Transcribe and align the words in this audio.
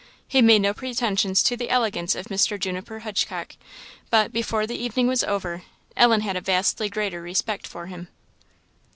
He 0.27 0.41
made 0.41 0.63
no 0.63 0.73
pretensions 0.73 1.43
to 1.43 1.55
the 1.55 1.69
elegance 1.69 2.15
of 2.15 2.25
Mr. 2.25 2.59
Juniper 2.59 3.01
Hitchcock; 3.01 3.53
but, 4.09 4.33
before 4.33 4.65
the 4.65 4.73
evening 4.75 5.05
was 5.05 5.23
over, 5.23 5.61
Ellen 5.95 6.21
had 6.21 6.35
a 6.35 6.41
vastly 6.41 6.89
greater 6.89 7.21
respect 7.21 7.67
for 7.67 7.85
him. 7.85 8.07